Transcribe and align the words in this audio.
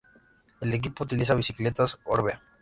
El 0.61 0.73
equipo 0.73 1.03
utiliza 1.03 1.35
bicicletas 1.35 1.99
Orbea. 2.05 2.41